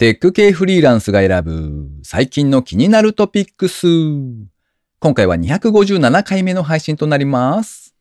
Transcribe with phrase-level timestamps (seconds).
[0.00, 3.86] テック系フリーランスが選ぶ最近の気になるトピックス。
[4.98, 7.94] 今回は257回目の配信となります。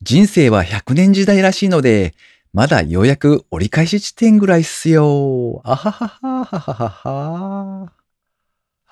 [0.00, 2.14] 人生は100年時代らしいので、
[2.52, 5.60] まだようやく折り返し地点ぐらいっすよ。
[5.64, 7.92] あははははははは。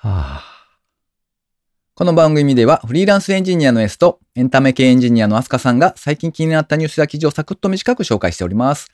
[0.01, 0.43] あ、
[1.95, 8.89] この番組ではフリーランスエンジニアの S とエンタメ系エンジニアのアスカさんが最近気になったニュースや記事をサクッと短く紹介しております。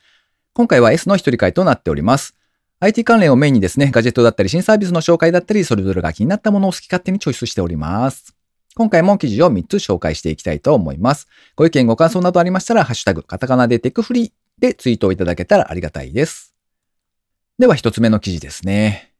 [0.53, 2.35] 今回は S の一人会となっております。
[2.81, 8.33] IT 関連をメインにですね、ガジェットだったり新サービスの紹介だったり、それぞれが気になったものを好き勝手にチョイスしております。
[8.75, 11.27] 今回も記事を3つ紹介していきたいと思います。
[11.57, 16.55] ご意見ご感想などありましたら、ハッシュタグ、カタカナでテクフリーでツイートをいただけたらありがたいです。
[17.57, 19.11] では一つ目の記事ですね。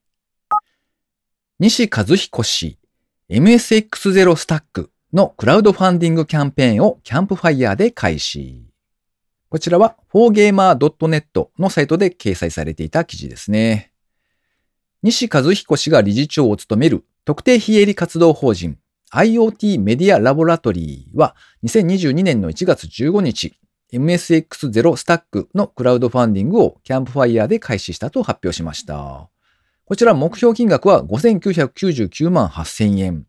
[1.59, 2.77] 西和彦氏、
[3.29, 8.68] MSX0 スタックのクラウドファンディングキャンペーンをキャンプファイヤーで開始。
[9.49, 13.91] こちらは 4gamer.net のサイトで掲載されていた記事ですね。
[15.01, 18.77] 西和彦氏が理事長を務める特定非営利活動法人
[19.11, 23.57] IoT メディアラボラトリーは2022年の1月15日、
[23.91, 29.29] MSX0 スタックのクラウドファンディングをキャンプファイヤーで開始したと発表しました。
[29.85, 33.25] こちら目標金額は5999万8000円。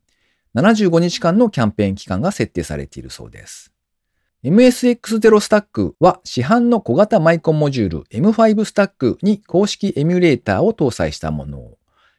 [0.55, 3.73] 75日間のキャンペーン期間が設定されているそうです。
[4.43, 11.73] MSX0 スタックは市販の小型マイコンモジュール M5 スタックに公式エミュレーターを搭載したもの。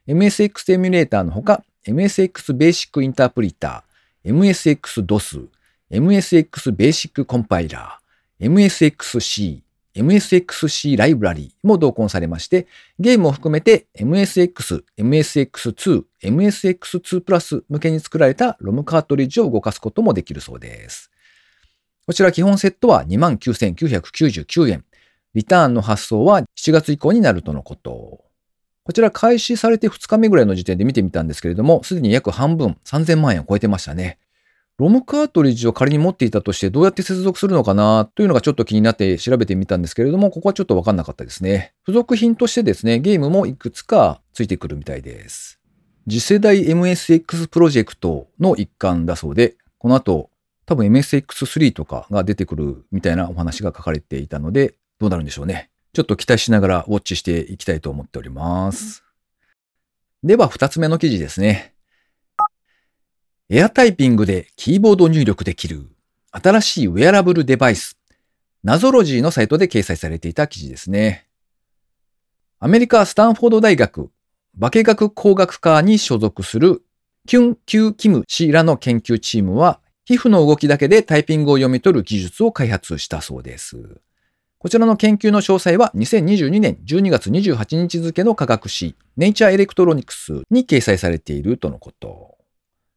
[0.08, 5.48] MSX エミュレーターのほか MSX ベーシックインタープリター、MSX DOS、
[5.90, 9.62] MSX ベーシックコンパイラー、MSXC、
[9.96, 12.68] MSXC ライブラリも同梱されまして、
[13.00, 21.10] ゲームを含めて MSX、MSX2、MSX2 プラス向けに作られたロムカートリッジを動かすこともできるそうです。
[22.12, 24.84] こちら基本セットは29,999円。
[25.34, 28.26] リターンの発送は7月以降になるとのこと。
[28.84, 34.20] こちら開始されて2日目ぐらいの時点で見てみたんですけれども、すでに約半分3000万円を超えてましたね。
[34.78, 41.74] ロムカートリッジを仮に持っていたとしてどうやって接続するのかなというのがちょっと気になって調べてみたんですけれども、ここはちょっとわかんなかったですね。
[41.86, 45.62] 付属品としてですね、ゲームもいくつかついてくるみたいです。
[46.10, 50.31] 次世代 MSX プロジェクトの一環だそうで、この後
[50.72, 55.70] 多分 MSX3 とかが出てくるみたいなお話が書かれていたので、どうなるんでしょうね。
[55.92, 59.04] ちょっと期待しながらウォッチしていきたいと思っております。
[60.24, 61.74] では二つ目の記事ですね。
[63.50, 65.90] エアタイピングでキーボード入力できる
[66.32, 67.98] 新しいウェアラブルデバイス、
[68.64, 71.28] ナゾロジーのサイトで掲載されていた記事ですね。
[72.60, 74.10] アメリカ・スタンフォード大学
[74.58, 76.82] 化学工学科に所属する
[77.28, 84.02] キュン・キュー・キム氏らの研究チームは、皮膚の動きだけでタイピングを読み取る技術を開発したそうです。
[84.58, 92.38] こちらの研究の詳細は2022年12月28日付の科学誌ネイチャーエレクトロニクスに掲載されているとのこと。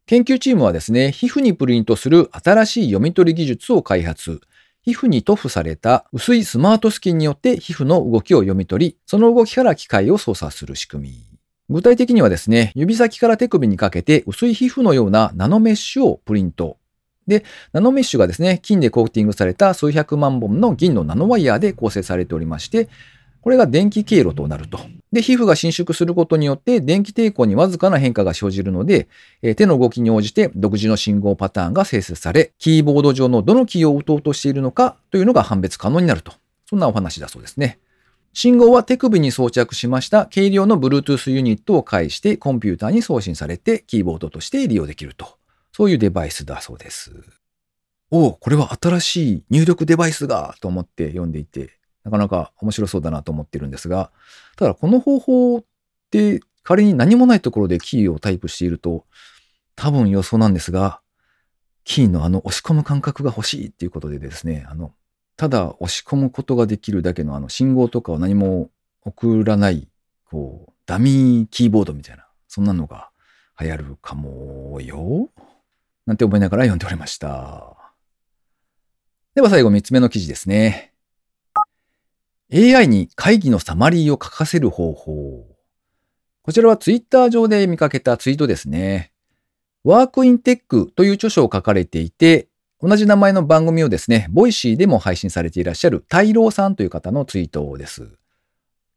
[0.07, 4.41] 研究チームはですね、皮膚にプリントする新しい読み取り技術を開発。
[4.83, 11.39] 皮膚に塗布された薄いスマートスキンによって皮膚の動きを読み取り、その動きから機械を操作する仕組み。
[11.71, 16.77] 具体的にはですね、指先から手首にかけて薄い皮膚のようなナノメッシュをプリント。
[17.27, 22.89] で、ナノメッシュがですね、金でコーティングされた数百万本の銀のナノワイヤーで構成されておりまして、
[23.41, 24.81] これが電気経路となると。
[25.13, 29.07] で、皮膚が伸縮することによって電気抵抗にわずかな変化が生じるので、
[29.57, 36.33] 手の動きに応じて独自の信号パターンが生成され、キーボード上のどのキーを打とうとしているのかというのが判別可能になると。
[36.67, 37.79] そんなお話だそうですね。
[38.33, 45.37] 信号は手首に装着しました軽量の Bluetooth ユニットを介してコンピューターに送信されてキーボードとして利用できると。
[45.77, 47.11] そういうデバイスだそうです。
[48.13, 54.13] おお、これは新しい入力デバイスがと思って読んでいて、なかなか面白そうだなと思ってるんですが、
[54.57, 55.65] ただこの方法っ
[56.13, 59.05] て仮に何もないところでキーをタイプしていると、
[59.75, 61.01] 多分予想なんですが、
[61.83, 64.93] キーのあの押し込む感覚が欲しいっていうことでですね、あの、
[65.37, 68.71] ただ押し込むことができるだけのあの信号とかを何も
[69.03, 69.89] 送らない、
[70.31, 73.11] こう、ダミーキーボードみたいな、そんなのが
[73.61, 75.31] 流行るかもよ。
[76.07, 77.77] なんて思いながら読んでおりました。
[79.35, 80.93] では最後3つ目の記事ですね。
[82.53, 85.47] AI に会議のサマリーを書かせる方法。
[86.43, 89.13] こちらはツイッター上で見かけたツイートですね。
[89.83, 92.49] ワークインテックという著書を書かれていて、
[92.81, 98.19] 同じ名前の番組をですね、ボイシーでも配信されていらっしゃる大郎さんという方のツイートです。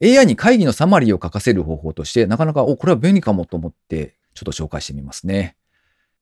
[0.04, 5.57] AI に会議のサマリーを書かせる方法として、なかなか、お、これは便利かもと思って、ちょっと紹介してみますね。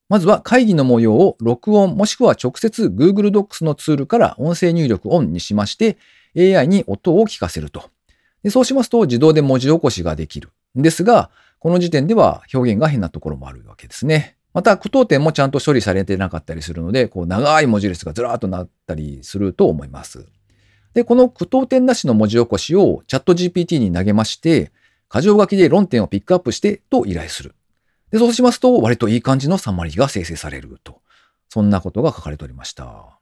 [0.08, 5.98] まずは会議の模様を録音もしくは直接 Google Docs のツールから音声入力オンにしまして、
[6.38, 7.90] AI に音を聞かせると。
[8.44, 10.50] でそうしますと自動で文字起こしができる。
[10.78, 14.38] んですが、この時点では表現が変なところもあるわけですね。
[14.54, 20.28] また、句読点もちゃんと処理されてなかったりするので、こう長い文字列がずらーっとなったりすると思います。
[20.94, 24.72] で、この句読点なしの文字起こしをチャット GPT に投げまして、
[25.14, 27.56] 箇条書きで論点をピックアップしてと依頼する。
[28.12, 31.02] で、そうしますと、割といい感じのサマリーが生成されると。
[31.50, 33.20] そんなことが書かれておりました。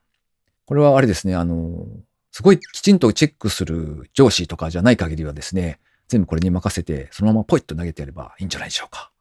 [0.66, 1.86] これはあれですね、あの、
[2.32, 9.12] すごいきちんとチェックする上司とかじゃない限りはですね、全部これに任せて、そのままポイッと投げてやればいいんじゃないでしょうか。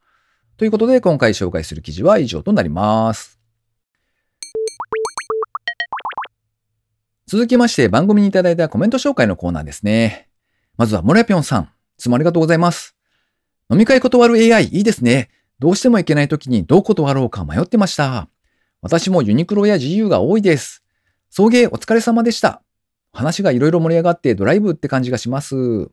[0.57, 3.39] ということで、今回紹介する記事は以上となります。
[7.27, 10.29] 続きまして、番組にいただいたコメント紹介のコーナーですね。
[10.77, 11.65] まずは、モラピョンさん。
[11.65, 11.67] い
[11.99, 12.95] つもありがとうございます。
[13.71, 15.31] 飲み会断る AI いいですね。
[15.63, 18.29] どうしてもいけない時にどう断ろうか迷ってました。
[18.81, 20.83] 私もユニクロや GU が多いです。
[21.31, 22.65] 送迎お疲れ様でした。
[23.13, 25.89] 話がいろいろ盛り上がってドライブって感じがします。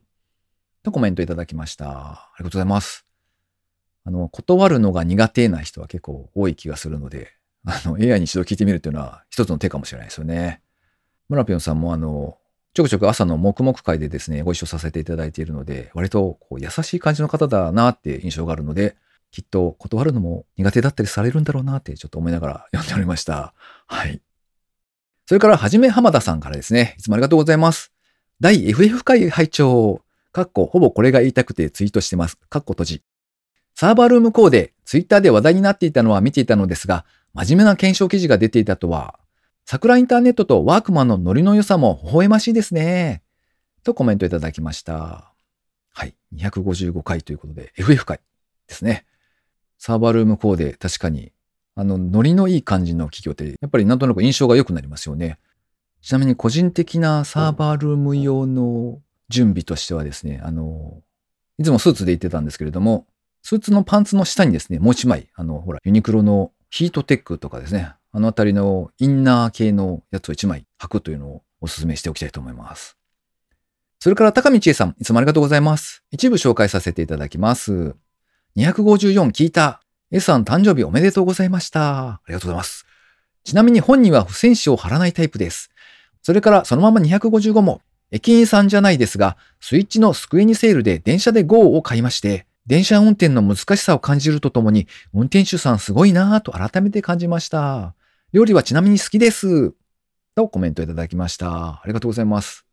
[0.82, 1.86] とコメントいただきました。
[1.88, 3.06] ありがとうございます。
[4.04, 7.30] あの、断るのが苦手な人は結構多い気がするので、
[7.64, 10.62] あの、AI に一度聞いてみるっていうのは一つの手かもしれないですよね。
[11.28, 12.38] 村ぴょんさんもあの、
[12.74, 18.96] ちょくちょく朝の黙々会でですね、ご一緒させていただいているので、割とこう優しい感じの方だなって印象があるので、
[19.30, 23.54] きっと断るのも苦手だったりされるんだろうなってちょっと思いながら 読んでおりました。
[23.86, 24.20] はい。
[25.26, 27.92] それから、はじめ浜田さんからですね、いつもありがとうございます。
[28.40, 32.36] 第 FF 会拝聴かっこ、ほぼこれが言いたくてツイートしてます。
[32.48, 33.02] かっこ閉じ。
[33.74, 39.18] サーバールームコーデ、ツイッターで話題になっていたのは見ていたのですが、真面目な検証記事が出ていたとは、
[39.64, 43.22] 桜インターネットとワークマンのノリの良さも微笑ましいですね。
[43.82, 45.32] とコメントいただきました。
[45.92, 46.14] はい。
[46.34, 48.20] 255回ということで、FF 回
[48.68, 49.06] ですね。
[49.80, 51.32] サーバールームコーデ、確かに、
[51.74, 55.38] あの、ノリのいい感じの企業って、やっぱりなんとなく印象が良くなりますよね。
[56.02, 59.00] ちなみに個人的なサーバールーム用の
[59.30, 61.02] 準備としてはですね、あの、
[61.58, 63.06] いつもスーツで行ってたんですけれども、
[63.42, 72.98] スーツのパンツの下にですね、もう一枚、あの、ほら、ユニクロのヒートテックとかですね、あのあたりのインナー系のやつを一枚履くというのをお勧めしておきたいと思います。
[73.98, 76.02] それから高道恵さん、いつもありがとうございます。
[76.10, 77.96] 一部紹介させていただきます。
[78.56, 79.80] 254聞いた。
[80.10, 82.08] S さん誕生日おめでとうございました。
[82.08, 82.86] ありがとうございます。
[83.44, 85.70] ちなみに本人は不戦士を貼らないタイプです。
[86.22, 87.80] それからそのまま255も、
[88.10, 97.94] 駅員さんじゃないですが、スイッチのスクエニセールで電車で GO を買いまして、電車運転の難しさを感じるとともに、運転手さんすごいなぁと改めて感じました。
[98.32, 99.72] 料理はちなみに好きです。
[100.34, 101.80] とコメントいただきました。
[101.82, 102.69] ありがとうございます。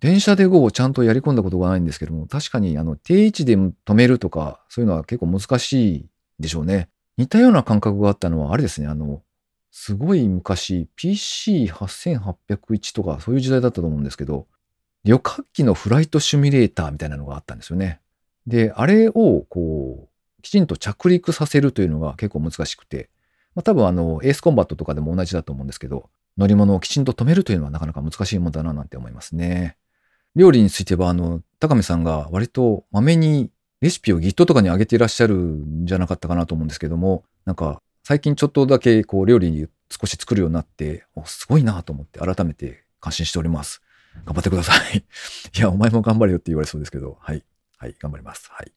[0.00, 6.06] 電車で GO をちゃんとやり込んだことがないんですけども、確かにあの定位置で止めるとか、そういうのは結構難しい
[6.38, 6.88] でしょうね。
[7.18, 9.22] 似たような感覚があったのは、あれですね、あの、
[9.70, 14.46] すごい昔、PC8801 とかそういう時代だったと思うんですけど、
[15.04, 18.00] 旅客機のフライトシミュレーターみたいなのがあったんですよね。
[18.46, 23.10] で、あれをこう、きちんと着陸させるというのが結構難しくて、
[23.54, 26.08] まあ、多分あの、エースコンバットとかでも同じだと思うんですけど、
[26.38, 29.76] 乗り物をきちんと止めるというのはなかなか難しいもんだななんて思いますね。
[30.36, 33.50] 料理については、あの、高見さんが割とまめに
[33.80, 43.82] レシピを Git とかに上げていらっしゃるんじゃなかったかなと思うんですけども、なんか最近ちょっとだけこう料理に少し作るようになって、すごいなと思って改めて感心しております。
[44.24, 44.98] 頑張ってください。
[45.56, 47.44] いや、お前も頑張れよって言われそうですけど、はい。
[47.78, 48.48] はい、頑張ります。
[48.50, 48.72] はい。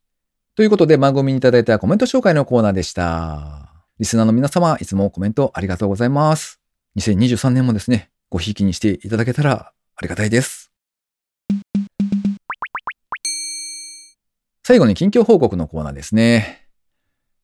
[0.55, 3.73] ということで番組にいただいたコメント紹介のコーナーでした。
[3.99, 6.59] リスナーの皆様、いつもコメントありがとうございます。
[6.97, 10.72] 2023年もですね、ごひいきにしていただけたらありがたいです。
[14.65, 16.65] 最後に近況報告のコーナーですね。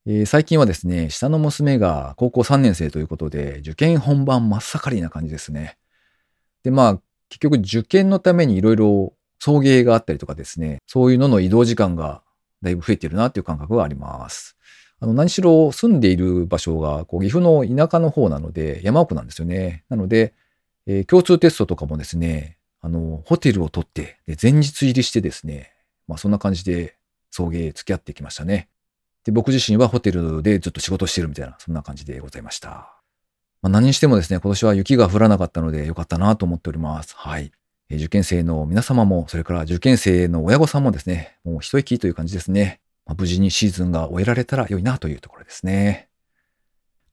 [0.05, 5.77] えー、最近はですね、下の娘が高校3年生ということで、受験本番真っ盛りな感じですね。
[6.63, 12.21] で、まあ、結局受験のためにいろいろ送迎があったりとかですね、そういうのの移動時間が
[12.61, 14.55] だいぶ増えてるなっていう感覚があります。
[15.01, 19.83] あの、何しろ住んでいる場所が、こう、岐阜の田舎の方なので、山奥なんですよね。
[19.89, 20.33] なので、
[20.87, 25.73] えー、共通テストとかもですね、あの、ホテルを取って、で、前日入りしてですね、
[26.07, 26.95] まあ、そんな感じで
[27.31, 28.69] 送迎付き合ってきましたね。
[29.23, 32.99] で、僕自身はホテルでずっと仕事してるみたいな、そんな感じでございました。
[33.61, 37.15] まあ、何にしてもですね、今年は雪が降らなかったのでよかったなと思っております。
[37.17, 37.51] はい。
[37.91, 42.81] 受験生の皆様も、それから受験生の親御さんもですね、もう一息という感じですね。
[43.05, 46.08] まあ、無事にシーズンが終えられたら良いなというところですね。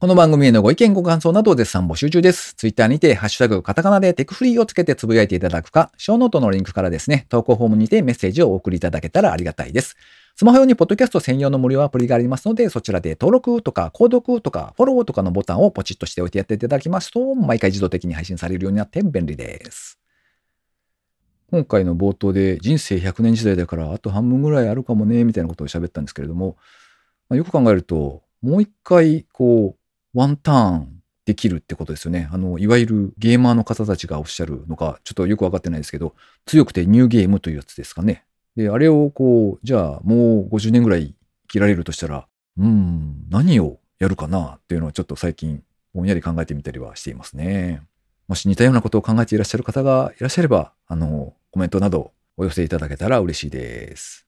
[0.06, 2.54] この番組へのご意見ご感想などを絶賛募集中です。
[2.54, 9.96] ツイッターにて、ハッシュタグカタカナでテクフリーをつけてつぶやいていただくか、ショーノートのリンクからですね、投稿フォームにてメッセージをお送りいただけたらありがたいです。
[10.36, 19.98] スマホ用にポッドキャスト専用の無料アプリがありますので、そちらで登録とか、購読とか、フォローとかのボタンをポチッとしておいてやっていただきますと、毎回自動的に配信されるようになって便利です。
[21.50, 26.56] 今回の冒頭で人生100年時代だからあと半分ぐらいあるかもね、みたいなことを喋ったんですけれども、
[27.28, 29.85] ま、よく考えると、もう一回、こう、
[30.16, 32.28] ワンターンできるってことですよね。
[32.32, 36.14] あの、いわゆるゲーマーの方たちがおっしゃるのか、ちょっとよくわかってないですけど、
[36.46, 38.25] 強くてニューゲームというやつですかね。
[38.56, 41.14] で、あれをこう、じゃあもう50年ぐらい生
[41.49, 47.82] きられるとしたら、うん、何をやるかなっていうのはちょっと最近ぼんやり考えてみたりはしていますね。
[48.26, 54.26] もし似たようなことを考えていらっしゃる方がいらっしゃれば、あの、コメントなどお寄せいただけたら嬉しいです。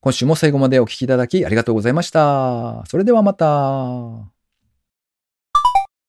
[0.00, 2.84] 今週も最後までお聴きいただきありがとうございました。
[2.86, 4.37] それではまた。